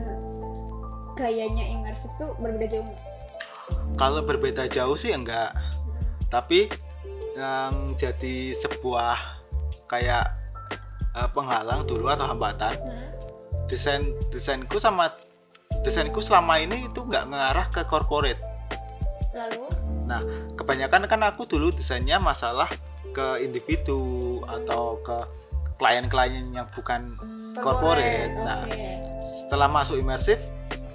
gayanya 1.15 1.65
imersif 1.71 2.11
tuh 2.19 2.35
berbeda 2.43 2.83
jauh 2.83 2.85
nggak? 2.85 3.03
Kalau 3.97 4.21
berbeda 4.27 4.67
jauh 4.69 4.99
sih 4.99 5.15
enggak. 5.15 5.55
Tapi 6.29 6.69
yang 7.39 7.95
jadi 7.95 8.51
sebuah 8.53 9.17
kayak 9.87 10.27
eh, 11.15 11.29
penghalang 11.31 11.87
dulu 11.87 12.11
atau 12.11 12.27
hambatan 12.29 12.75
Hmm? 12.83 13.11
desain 13.65 14.13
desainku 14.29 14.77
sama 14.77 15.17
desainku 15.81 16.21
selama 16.21 16.61
ini 16.61 16.85
itu 16.91 17.01
nggak 17.01 17.25
mengarah 17.31 17.67
ke 17.73 17.81
corporate. 17.89 18.43
Lalu 19.33 19.65
Kebanyakan 20.55 21.11
kan 21.11 21.21
aku 21.27 21.49
dulu 21.49 21.75
desainnya 21.75 22.23
masalah 22.23 22.71
ke 23.13 23.45
individu 23.45 24.41
atau 24.47 25.03
ke 25.03 25.19
klien-klien 25.77 26.55
yang 26.55 26.67
bukan 26.73 27.19
Corporate, 27.55 28.35
nah. 28.43 28.67
setelah 29.23 29.71
masuk 29.71 29.95
imersif 29.95 30.43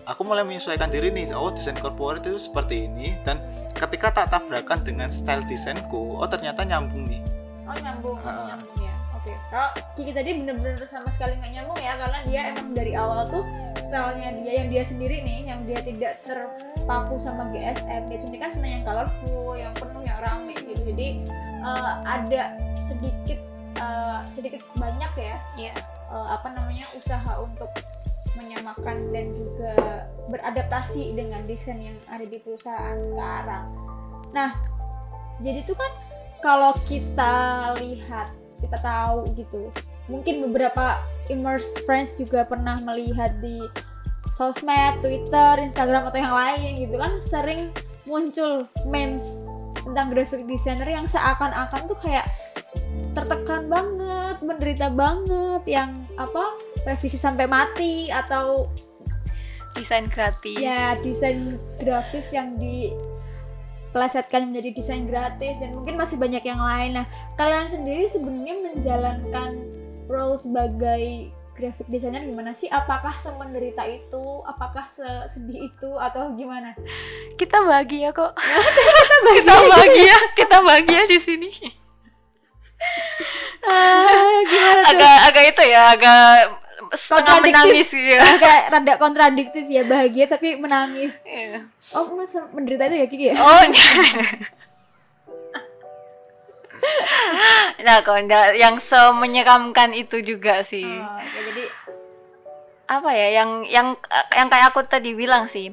aku 0.04 0.25
mulai 0.25 0.44
menyesuaikan 0.44 0.89
diri 0.89 1.08
nih 1.08 1.32
oh 1.32 1.54
desain 1.54 1.78
corporate 1.78 2.25
itu 2.28 2.36
seperti 2.36 2.89
ini 2.89 3.16
dan 3.22 3.39
ketika 3.78 4.10
tak 4.10 4.34
tabrakan 4.34 4.82
dengan 4.82 5.08
style 5.08 5.46
desainku 5.46 6.18
oh 6.18 6.28
ternyata 6.28 6.66
nyambung 6.66 7.06
nih 7.08 7.22
Oh 7.70 7.78
nyambung, 7.78 8.18
Ah. 8.25 8.50
nyambung 8.50 8.82
ya. 8.82 8.94
Oke. 9.13 9.30
Kalau 9.54 9.70
Kiki 9.94 10.10
tadi 10.10 10.42
bener-bener 10.42 10.74
sama 10.89 11.06
sekali 11.13 11.38
nggak 11.38 11.54
nyambung 11.54 11.78
ya 11.78 11.94
karena 12.01 12.20
dia 12.25 12.42
emang 12.50 12.74
dari 12.74 12.98
awal 12.98 13.30
tuh 13.30 13.46
stylenya 13.78 14.42
dia 14.42 14.54
yang 14.66 14.74
dia 14.74 14.82
sendiri 14.82 15.22
nih, 15.22 15.54
yang 15.54 15.62
dia 15.70 15.78
tidak 15.86 16.18
terpaku 16.25 17.13
sama 17.22 17.46
GSM. 17.54 18.10
Dia 18.10 18.20
sendiri 18.25 18.42
kan 18.42 18.50
senang 18.50 18.74
yang 18.74 18.82
colorful, 18.82 19.54
yang 19.54 19.70
penuh, 19.78 20.01
yang 20.01 20.18
rame 20.18 20.58
gitu. 20.58 20.82
Jadi 20.82 21.08
eh, 21.60 21.94
ada 22.08 22.44
sedikit 22.75 23.39
eh, 23.78 24.20
sedikit 24.32 24.63
banyak 24.80 25.12
ya 25.20 25.38
Iya. 25.60 25.74
eh, 26.10 26.28
apa 26.32 26.48
namanya 26.56 26.88
usaha 26.96 27.38
untuk 27.39 27.70
menyamakan 28.39 29.12
dan 29.12 29.36
juga 29.36 29.74
beradaptasi 30.32 31.12
dengan 31.12 31.44
desain 31.44 31.82
yang 31.82 31.98
ada 32.08 32.24
di 32.24 32.39
perusahaan 32.39 32.96
sekarang. 33.01 33.68
Nah, 34.32 34.56
jadi 35.44 35.60
itu 35.66 35.75
kan 35.75 35.92
kalau 36.39 36.72
kita 36.88 37.36
lihat, 37.84 38.32
kita 38.63 38.78
tahu 38.80 39.28
gitu. 39.36 39.74
Mungkin 40.08 40.39
beberapa 40.50 41.04
immerse 41.28 41.84
friends 41.84 42.16
juga 42.16 42.48
pernah 42.48 42.80
melihat 42.80 43.38
di 43.44 43.60
sosmed, 44.32 45.04
Twitter, 45.04 45.60
Instagram 45.60 46.08
atau 46.10 46.20
yang 46.22 46.34
lain 46.34 46.80
gitu 46.80 46.96
kan 46.98 47.18
sering 47.20 47.74
muncul 48.06 48.66
memes 48.89 49.46
tentang 49.91 50.13
graphic 50.13 50.46
designer 50.46 50.88
yang 50.88 51.05
seakan-akan 51.10 51.81
tuh 51.89 51.98
kayak 51.98 52.29
tertekan 53.17 53.65
banget, 53.67 54.38
menderita 54.46 54.88
banget, 54.93 55.65
yang 55.65 56.05
apa 56.15 56.55
revisi 56.86 57.17
sampai 57.17 57.50
mati 57.50 58.08
atau 58.13 58.69
Desain 59.74 60.10
gratis. 60.10 60.58
ya 60.60 60.98
desain 60.98 61.62
grafis 61.77 62.34
yang 62.34 62.58
dipelesetkan 62.58 64.50
menjadi 64.50 64.69
desain 64.75 65.05
gratis 65.05 65.62
dan 65.62 65.77
mungkin 65.77 65.96
masih 65.96 66.17
banyak 66.17 66.41
yang 66.41 66.60
lain. 66.60 66.98
Nah, 67.00 67.05
kalian 67.38 67.69
sendiri 67.69 68.03
sebenarnya 68.10 68.55
menjalankan 68.65 69.62
role 70.10 70.38
sebagai 70.41 71.31
graphic 71.60 71.92
designer 71.92 72.24
gimana 72.24 72.56
sih? 72.56 72.72
Apakah 72.72 73.12
semenderita 73.12 73.84
itu? 73.84 74.39
Apakah 74.48 74.88
sesedih 74.88 75.68
itu 75.68 75.92
atau 76.00 76.32
gimana? 76.34 76.72
Kita 77.36 77.60
bahagia 77.60 78.16
kok. 78.16 78.32
kita 79.36 79.56
bahagia, 79.68 80.18
kita 80.39 80.58
bahagia 80.63 81.04
di 81.04 81.20
sini. 81.20 81.51
Ah, 83.60 84.39
gimana 84.48 84.88
tuh? 84.88 84.96
agak 84.96 85.18
agak 85.28 85.44
itu 85.51 85.63
ya, 85.68 85.82
agak 85.92 86.24
setengah 86.96 87.44
Kontradiktif. 87.44 87.51
menangis 87.51 87.89
ya. 87.92 88.20
Agak 88.24 88.60
rada 88.72 88.94
kontradiktif 88.96 89.66
ya 89.68 89.84
bahagia 89.84 90.25
tapi 90.32 90.56
menangis. 90.56 91.28
Iya. 91.28 91.68
Oh, 91.92 92.08
masa 92.16 92.48
menderita 92.56 92.88
itu 92.88 92.96
ya 93.04 93.08
Kiki 93.12 93.25
ya? 93.30 93.36
Oh, 93.36 93.60
nah 97.79 98.00
konda 98.01 98.51
yang 98.53 98.75
semenyeramkan 98.77 99.91
itu 99.93 100.19
juga 100.19 100.62
sih. 100.62 100.83
Oh, 100.86 101.15
oke, 101.15 101.39
jadi 101.48 101.63
Apa 102.89 103.13
ya 103.13 103.27
yang 103.38 103.63
yang 103.63 103.88
yang 104.33 104.48
kayak 104.48 104.74
aku 104.74 104.81
tadi 104.83 105.13
bilang 105.13 105.45
sih. 105.45 105.69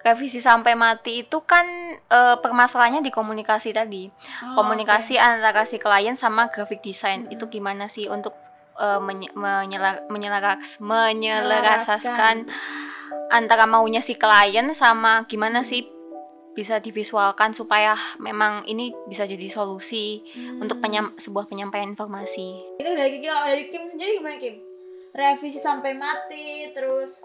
Revisi 0.00 0.38
sampai 0.38 0.76
mati 0.76 1.24
itu 1.24 1.40
kan 1.42 1.64
eh, 1.96 2.36
permasalahannya 2.38 3.00
di 3.00 3.08
komunikasi 3.08 3.72
tadi. 3.72 4.06
oh, 4.44 4.54
komunikasi 4.54 5.16
antara 5.16 5.64
si 5.64 5.80
klien 5.80 6.14
sama 6.14 6.52
graphic 6.52 6.80
design 6.80 7.26
itu 7.28 7.48
gimana 7.48 7.88
sih 7.88 8.06
untuk 8.06 8.36
eh, 8.76 9.00
menye- 9.00 9.32
menyelar- 9.32 10.04
menyelaras 10.06 10.76
menyelaraskan 10.78 12.46
antara 13.30 13.64
maunya 13.64 13.98
si 13.98 14.14
klien 14.14 14.68
sama 14.72 15.24
gimana 15.24 15.64
sih 15.64 15.88
bisa 16.54 16.78
divisualkan 16.78 17.50
supaya 17.50 17.92
memang 18.16 18.62
ini 18.64 18.90
bisa 19.04 19.22
jadi 19.22 19.46
solusi 19.46 20.22
Hmm. 20.30 20.60
untuk 20.60 20.78
penyam- 20.78 21.12
sebuah 21.16 21.44
penyampaian 21.44 21.86
informasi. 21.86 22.78
itu 22.78 22.88
dari 22.88 23.10
Kiki 23.12 23.26
kalau 23.26 23.44
dari 23.44 23.64
Kim 23.66 23.84
sendiri 23.84 24.16
gimana 24.16 24.38
Kim? 24.38 24.56
Revisi 25.10 25.58
sampai 25.58 25.92
mati 25.92 26.46
terus 26.70 27.22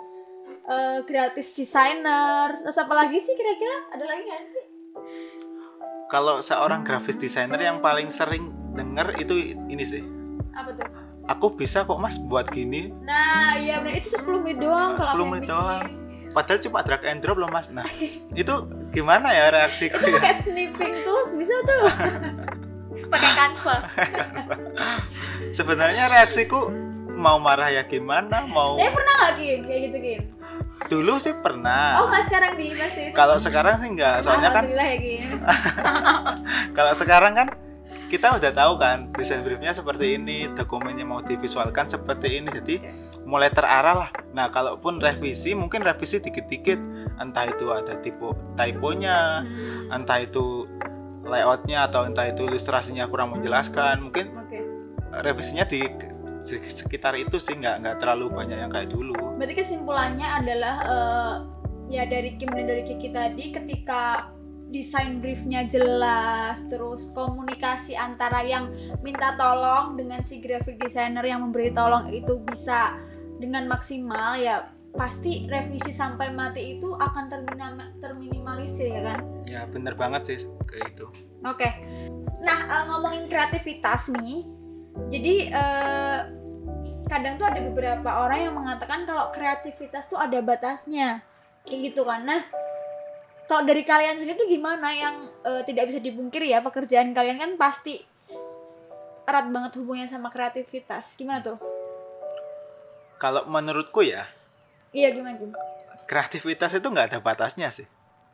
eh, 0.65 1.00
gratis 1.03 1.53
desainer 1.53 2.57
terus 2.59 2.74
apa 2.75 2.93
lagi 2.95 3.17
sih 3.17 3.31
kira-kira? 3.31 3.75
Ada 3.91 4.03
lagi 4.03 4.21
nggak 4.24 4.41
sih? 4.43 4.63
Kalau 6.07 6.41
seorang 6.41 6.81
grafis 6.81 7.13
designer 7.15 7.59
yang 7.59 7.79
paling 7.79 8.09
sering 8.09 8.50
denger 8.74 9.13
itu 9.17 9.33
ini 9.63 9.83
sih. 9.83 10.01
Apa 10.51 10.74
tuh? 10.74 10.89
Aku 11.29 11.53
bisa 11.53 11.86
kok 11.86 11.98
mas 11.98 12.17
buat 12.19 12.50
gini. 12.50 12.89
Nah 13.00 13.53
iya 13.55 13.77
benar 13.77 13.93
itu 13.95 14.17
10 14.17 14.41
menit 14.41 14.57
doang 14.57 14.98
kalau 14.98 15.13
10 15.13 15.13
aku 15.13 15.21
yang 15.21 15.29
menit 15.29 15.45
bikin. 15.45 15.99
Padahal 16.31 16.59
cuma 16.62 16.79
drag 16.86 17.03
and 17.05 17.19
drop 17.21 17.38
loh 17.38 17.50
mas. 17.50 17.69
Nah 17.74 17.86
itu 18.33 18.53
gimana 18.93 19.33
ya 19.33 19.50
reaksiku 19.53 19.98
itu 20.00 20.09
ya? 20.13 20.21
pakai 20.21 20.36
snipping 20.38 20.93
tools 21.05 21.31
bisa 21.36 21.55
tuh. 21.65 21.83
Pakai 23.09 23.31
Canva. 23.33 23.77
sebenarnya 25.50 26.13
reaksiku 26.13 26.69
mau 27.17 27.41
marah 27.41 27.74
ya 27.74 27.81
gimana? 27.89 28.45
Mau 28.45 28.77
tapi 28.77 28.93
pernah 28.93 29.13
nggak 29.17 29.33
Kim? 29.33 29.59
Kayak 29.65 29.81
gitu 29.89 29.98
Kim? 29.98 30.21
Dulu 30.86 31.13
sih 31.17 31.33
oh 31.33 31.41
pernah 31.41 32.05
nggak 32.05 32.24
sekarang 32.29 32.51
di 32.53 32.65
imersif 32.69 33.09
kalau 33.17 33.36
sekarang 33.41 33.81
sih 33.81 33.89
enggak 33.89 34.21
soalnya 34.21 34.53
kan 34.53 34.63
Alhamdulillah 34.63 34.88
ya 34.93 34.98
Kim. 35.01 35.29
Kalau 36.77 36.93
sekarang 36.93 37.33
kan 37.33 37.48
kita 38.09 38.41
udah 38.41 38.51
tahu 38.51 38.73
kan 38.81 39.13
desain 39.13 39.45
briefnya 39.45 39.69
seperti 39.71 40.17
ini 40.17 40.49
dokumennya 40.57 41.05
mau 41.05 41.21
divisualkan 41.21 41.85
seperti 41.85 42.41
ini. 42.41 42.49
Jadi 42.49 42.75
mulai 43.23 43.53
terarah 43.53 43.95
lah. 44.05 44.11
Nah 44.33 44.49
kalaupun 44.49 44.97
revisi 44.97 45.53
mungkin 45.53 45.85
revisi 45.85 46.17
dikit-dikit. 46.17 46.81
Entah 47.21 47.45
itu 47.45 47.69
ada 47.69 47.99
tipe 48.01 48.33
typonya 48.57 49.43
Hmm, 49.43 50.01
entah 50.01 50.23
itu 50.23 50.65
layoutnya 51.27 51.85
atau 51.85 52.07
entah 52.07 52.25
itu 52.25 52.49
ilustrasinya 52.49 53.05
kurang 53.05 53.37
menjelaskan. 53.37 54.09
Mungkin 54.09 54.33
revisinya 55.21 55.69
di 55.69 55.85
sekitar 56.41 57.19
itu 57.19 57.37
sih 57.37 57.59
nggak 57.59 57.85
nggak 57.85 57.95
terlalu 58.01 58.33
banyak 58.33 58.57
yang 58.57 58.71
kayak 58.71 58.89
dulu. 58.89 59.13
Berarti 59.37 59.55
kesimpulannya 59.59 60.27
adalah 60.27 60.75
eh, 60.87 61.35
ya 61.91 62.03
dari 62.07 62.39
Kim 62.39 62.49
dan 62.55 62.65
dari 62.65 62.83
Kiki 62.87 63.09
tadi 63.11 63.45
ketika 63.51 64.31
desain 64.69 65.17
briefnya 65.17 65.65
jelas, 65.65 66.65
terus 66.69 67.09
komunikasi 67.11 67.97
antara 67.97 68.45
yang 68.45 68.69
minta 69.01 69.33
tolong 69.33 69.97
dengan 69.97 70.21
si 70.21 70.38
graphic 70.39 70.77
designer 70.77 71.25
yang 71.25 71.41
memberi 71.41 71.73
tolong 71.73 72.09
itu 72.13 72.38
bisa 72.45 72.97
dengan 73.41 73.65
maksimal 73.65 74.38
ya 74.38 74.69
pasti 74.89 75.45
revisi 75.45 75.93
sampai 75.93 76.33
mati 76.33 76.77
itu 76.77 76.97
akan 76.97 77.29
terminam- 77.29 77.93
terminimalisir 78.01 78.89
ya 78.89 79.01
kan? 79.05 79.19
ya 79.45 79.61
bener 79.69 79.93
banget 79.93 80.21
sih 80.25 80.39
kayak 80.65 80.97
itu 80.97 81.05
Oke. 81.47 81.69
Nah, 82.43 82.59
eh, 82.67 82.83
ngomongin 82.91 83.31
kreativitas 83.31 84.11
nih. 84.11 84.43
Jadi 85.07 85.33
eh, 85.47 86.19
kadang 87.07 87.39
tuh 87.39 87.47
ada 87.47 87.59
beberapa 87.63 88.27
orang 88.27 88.39
yang 88.51 88.55
mengatakan 88.59 89.07
kalau 89.07 89.31
kreativitas 89.31 90.11
tuh 90.11 90.19
ada 90.19 90.43
batasnya. 90.43 91.23
Kayak 91.63 91.79
gitu 91.91 92.01
kan. 92.03 92.27
Nah, 92.27 92.41
kalau 93.50 93.65
dari 93.65 93.82
kalian 93.82 94.13
sendiri 94.13 94.38
tuh 94.38 94.46
gimana 94.46 94.94
yang 94.94 95.15
eh, 95.41 95.62
tidak 95.63 95.89
bisa 95.89 95.98
dipungkiri 95.98 96.48
ya 96.48 96.62
pekerjaan 96.62 97.12
kalian 97.12 97.36
kan 97.36 97.51
pasti 97.56 97.98
erat 99.24 99.46
banget 99.48 99.74
hubungannya 99.75 100.06
sama 100.08 100.29
kreativitas. 100.29 101.13
Gimana 101.15 101.41
tuh? 101.44 101.58
kalau 103.15 103.44
menurutku 103.46 104.00
ya 104.00 104.24
Iya 104.89 105.12
gimana 105.12 105.36
Kim? 105.36 105.51
kreativitas 106.06 106.72
itu 106.72 106.88
nggak 106.88 107.10
ada 107.10 107.20
batasnya 107.20 107.68
sih 107.68 107.84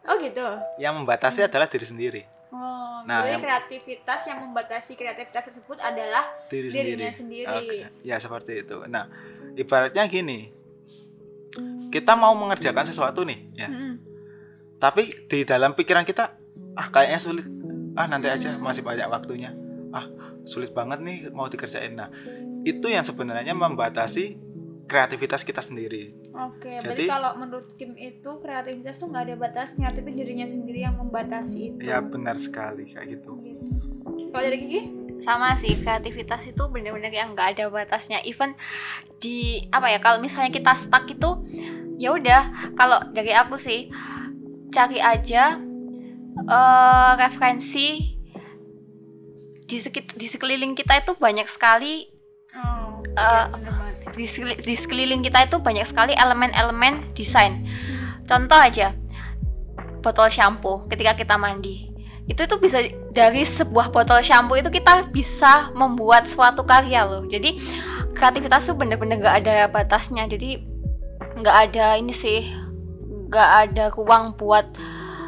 Oh 0.06 0.14
gitu. 0.18 0.46
yang 0.78 0.94
membatasi 0.94 1.42
adalah 1.42 1.66
diri 1.66 1.84
sendiri 1.84 2.22
Oh, 2.48 3.02
Nah, 3.04 3.20
berarti 3.20 3.32
yang- 3.32 3.42
kreativitas 3.42 4.22
yang 4.26 4.40
membatasi 4.42 4.94
kreativitas 4.94 5.44
tersebut 5.44 5.76
adalah 5.78 6.22
diri 6.48 6.70
Dirinya 6.70 7.10
sendiri. 7.10 7.44
sendiri. 7.44 7.78
Oke, 7.84 8.02
Ya 8.02 8.16
seperti 8.16 8.64
itu. 8.64 8.78
Nah, 8.86 9.10
ibaratnya 9.56 10.06
gini. 10.06 10.54
Kita 11.90 12.14
mau 12.14 12.32
mengerjakan 12.32 12.86
sesuatu 12.86 13.22
nih, 13.22 13.40
ya. 13.56 13.68
Mm-mm. 13.68 13.94
Tapi 14.86 15.26
di 15.26 15.42
dalam 15.42 15.74
pikiran 15.74 16.06
kita 16.06 16.38
ah 16.78 16.88
kayaknya 16.94 17.18
sulit. 17.18 17.46
Ah 17.98 18.06
nanti 18.06 18.30
aja 18.30 18.54
masih 18.62 18.86
banyak 18.86 19.10
waktunya. 19.10 19.50
Ah, 19.90 20.06
sulit 20.46 20.78
banget 20.78 21.02
nih 21.02 21.34
mau 21.34 21.50
dikerjain. 21.50 21.98
Nah, 21.98 22.14
itu 22.62 22.86
yang 22.86 23.02
sebenarnya 23.02 23.58
membatasi 23.58 24.38
kreativitas 24.86 25.42
kita 25.42 25.66
sendiri. 25.66 26.14
Oke, 26.38 26.78
berarti 26.78 27.10
Jadi- 27.10 27.10
kalau 27.10 27.34
menurut 27.42 27.74
Kim 27.74 27.98
itu 27.98 28.30
kreativitas 28.38 29.02
tuh 29.02 29.10
nggak 29.10 29.24
ada 29.26 29.36
batasnya, 29.42 29.90
tapi 29.90 30.14
dirinya 30.14 30.46
sendiri 30.46 30.86
yang 30.86 31.02
membatasi 31.02 31.74
itu. 31.74 31.82
Ya 31.82 32.06
benar 32.06 32.38
sekali 32.38 32.86
kayak 32.94 33.18
gitu. 33.18 33.42
Gitu. 33.42 33.74
Kalau 34.30 34.46
dari 34.46 34.60
Kiki? 34.62 34.82
sama 35.16 35.56
sih 35.56 35.80
kreativitas 35.80 36.44
itu 36.44 36.64
bener-bener 36.68 37.08
yang 37.08 37.32
nggak 37.32 37.56
ada 37.56 37.72
batasnya 37.72 38.20
even 38.28 38.52
di 39.24 39.64
apa 39.72 39.88
ya 39.88 40.04
kalau 40.04 40.20
misalnya 40.20 40.52
kita 40.52 40.76
stuck 40.76 41.08
itu 41.08 41.40
ya 41.96 42.12
udah 42.12 42.76
kalau 42.76 43.00
dari 43.16 43.32
aku 43.32 43.56
sih 43.56 43.88
cari 44.76 45.00
aja 45.00 45.56
eh, 46.36 47.12
referensi 47.16 48.12
di 49.66 49.78
sekit 49.80 50.14
di 50.20 50.28
sekeliling 50.28 50.76
kita 50.76 51.00
itu 51.00 51.16
banyak 51.16 51.48
sekali 51.48 52.12
Oh, 52.56 53.00
banget. 53.16 54.16
di, 54.16 54.26
di 54.60 54.76
sekeliling 54.76 55.24
kita 55.24 55.48
itu 55.48 55.60
banyak 55.60 55.88
sekali 55.88 56.12
elemen-elemen 56.16 57.16
desain. 57.16 57.64
Contoh 58.28 58.60
aja, 58.60 58.92
botol 60.04 60.28
shampoo 60.28 60.84
ketika 60.92 61.16
kita 61.16 61.36
mandi. 61.40 61.92
Itu 62.28 62.44
tuh 62.44 62.60
bisa 62.60 62.84
dari 63.16 63.48
sebuah 63.48 63.96
botol 63.96 64.20
shampoo 64.20 64.60
itu 64.60 64.68
kita 64.68 65.08
bisa 65.16 65.72
membuat 65.76 66.28
suatu 66.28 66.68
karya 66.68 67.08
loh. 67.08 67.24
Jadi 67.28 67.56
kreativitas 68.16 68.68
tuh 68.68 68.76
bener-bener 68.76 69.20
gak 69.24 69.48
ada 69.48 69.72
batasnya. 69.72 70.28
Jadi 70.28 70.60
nggak 71.36 71.58
ada 71.72 71.96
ini 72.00 72.12
sih, 72.16 72.52
nggak 73.28 73.50
ada 73.64 73.84
ruang 73.92 74.34
buat 74.34 74.66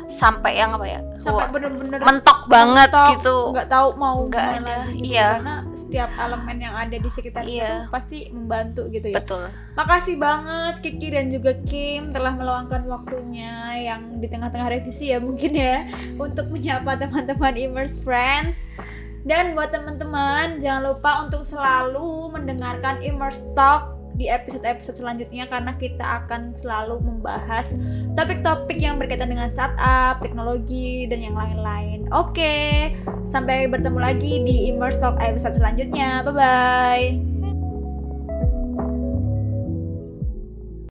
sampai 0.08 0.56
yang 0.56 0.72
apa 0.72 0.88
ya? 0.88 1.00
Sampai 1.20 1.52
bener-bener 1.52 2.00
mentok 2.00 2.48
banget 2.48 2.88
mentok, 2.88 3.10
gitu. 3.20 3.38
nggak 3.52 3.68
tahu 3.68 3.88
mau 4.00 4.24
Nggak 4.24 4.40
gimana 4.40 4.56
ada, 4.64 4.76
lagi 4.80 4.96
gitu. 4.96 5.04
iya. 5.12 5.28
Karena 5.36 5.56
setiap 5.76 6.10
elemen 6.16 6.58
yang 6.58 6.76
ada 6.80 6.96
di 6.96 7.10
sekitar 7.12 7.44
Iya. 7.44 7.52
itu 7.84 7.92
pasti 7.92 8.18
membantu 8.32 8.82
gitu 8.88 9.08
ya. 9.12 9.16
Betul. 9.20 9.52
Makasih 9.76 10.16
banget 10.16 10.74
Kiki 10.80 11.08
dan 11.12 11.28
juga 11.28 11.52
Kim 11.68 12.16
telah 12.16 12.32
meluangkan 12.32 12.88
waktunya 12.88 13.52
yang 13.84 14.18
di 14.18 14.28
tengah-tengah 14.28 14.72
revisi 14.72 15.12
ya 15.12 15.20
mungkin 15.20 15.52
ya 15.52 15.84
untuk 16.16 16.48
menyapa 16.50 16.96
teman-teman 16.96 17.54
Immerse 17.60 18.00
Friends. 18.00 18.64
Dan 19.28 19.60
buat 19.60 19.76
teman-teman 19.76 20.64
jangan 20.64 20.96
lupa 20.96 21.28
untuk 21.28 21.44
selalu 21.44 22.32
mendengarkan 22.32 23.04
Immerse 23.04 23.44
Talk 23.52 23.97
di 24.18 24.26
episode-episode 24.28 24.98
selanjutnya 24.98 25.46
karena 25.46 25.78
kita 25.78 26.26
akan 26.26 26.58
selalu 26.58 26.98
membahas 27.00 27.78
topik-topik 28.18 28.82
yang 28.82 28.98
berkaitan 28.98 29.30
dengan 29.30 29.48
startup, 29.54 30.20
teknologi, 30.20 31.06
dan 31.06 31.22
yang 31.22 31.38
lain-lain. 31.38 32.10
Oke, 32.10 32.92
sampai 33.30 33.70
bertemu 33.70 34.00
lagi 34.02 34.42
di 34.42 34.74
Immerse 34.74 34.98
Talk 34.98 35.22
episode 35.22 35.56
selanjutnya. 35.56 36.26
Bye-bye. 36.26 37.27